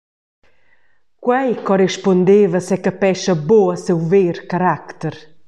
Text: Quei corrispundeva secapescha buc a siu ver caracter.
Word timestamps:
Quei 1.23 1.51
corrispundeva 1.67 2.59
secapescha 2.67 3.33
buc 3.47 3.67
a 3.73 3.77
siu 3.85 3.99
ver 4.11 4.35
caracter. 4.51 5.15